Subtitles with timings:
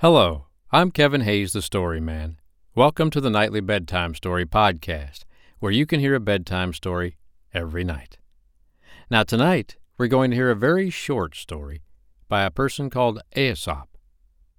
[0.00, 2.38] Hello, I'm Kevin Hayes, the Story Man.
[2.74, 5.26] Welcome to the Nightly Bedtime Story Podcast,
[5.58, 7.18] where you can hear a bedtime story
[7.52, 8.16] every night.
[9.10, 11.82] Now, tonight, we're going to hear a very short story
[12.30, 13.98] by a person called Aesop.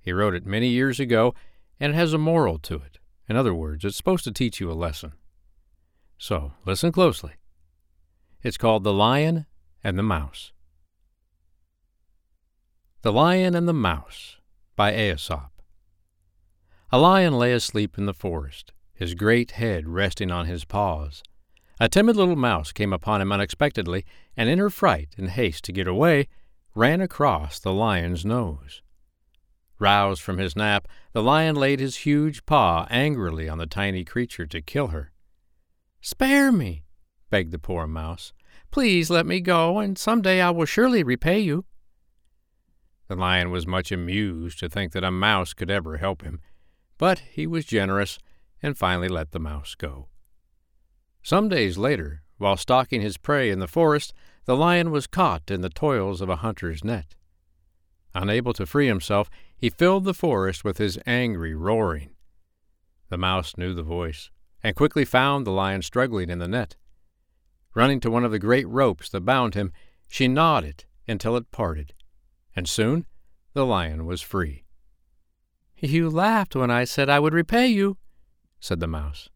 [0.00, 1.34] He wrote it many years ago,
[1.80, 3.00] and it has a moral to it.
[3.28, 5.14] In other words, it's supposed to teach you a lesson.
[6.16, 7.32] So, listen closely.
[8.44, 9.46] It's called The Lion
[9.82, 10.52] and the Mouse.
[13.02, 14.36] The Lion and the Mouse
[14.76, 15.50] by Aesop.
[16.90, 21.22] A lion lay asleep in the forest, his great head resting on his paws.
[21.80, 24.04] A timid little mouse came upon him unexpectedly,
[24.36, 26.28] and in her fright and haste to get away,
[26.74, 28.82] ran across the lion's nose.
[29.78, 34.46] Roused from his nap, the lion laid his huge paw angrily on the tiny creature
[34.46, 35.10] to kill her.
[36.00, 36.84] Spare me,
[37.30, 38.32] begged the poor mouse.
[38.70, 41.64] Please let me go, and some day I will surely repay you.
[43.06, 46.40] The lion was much amused to think that a mouse could ever help him,
[46.96, 48.18] but he was generous
[48.62, 50.08] and finally let the mouse go.
[51.22, 54.14] Some days later, while stalking his prey in the forest,
[54.46, 57.14] the lion was caught in the toils of a hunter's net.
[58.14, 62.10] Unable to free himself, he filled the forest with his angry roaring.
[63.10, 64.30] The mouse knew the voice,
[64.62, 66.76] and quickly found the lion struggling in the net.
[67.74, 69.72] Running to one of the great ropes that bound him,
[70.08, 71.92] she gnawed it until it parted
[72.56, 73.06] and soon
[73.52, 74.64] the lion was free.
[75.76, 77.96] You laughed when I said I would repay you,
[78.60, 79.28] said the mouse.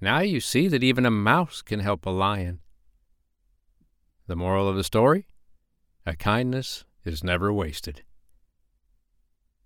[0.00, 2.60] Now you see that even a mouse can help a lion.
[4.26, 5.26] The moral of the story?
[6.06, 8.02] A kindness is never wasted.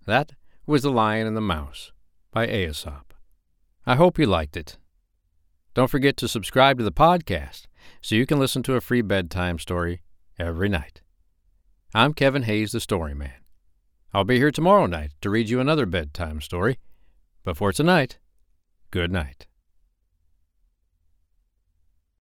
[0.06, 0.32] That
[0.66, 1.92] was The Lion and the Mouse
[2.30, 3.14] by Aesop.
[3.86, 4.78] I hope you liked it.
[5.74, 7.66] Don't forget to subscribe to the podcast
[8.02, 10.02] so you can listen to a free bedtime story
[10.38, 11.02] every night.
[11.94, 13.32] I'm Kevin Hayes, the Story Man.
[14.12, 16.78] I'll be here tomorrow night to read you another bedtime story.
[17.44, 18.18] But for tonight,
[18.90, 19.47] good night.